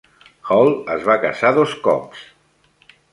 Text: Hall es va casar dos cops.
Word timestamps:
Hall 0.53 0.71
es 0.95 1.05
va 1.09 1.17
casar 1.25 1.51
dos 1.59 1.75
cops. 1.89 2.25